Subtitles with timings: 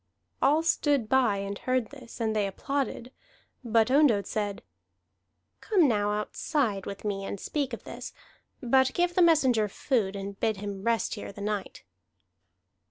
[0.41, 3.11] All stood by and heard this, and they applauded.
[3.63, 4.63] But Ondott said:
[5.59, 8.11] "Come now outside with me and speak of this,
[8.63, 11.83] but give the messenger food and bid him rest here the night."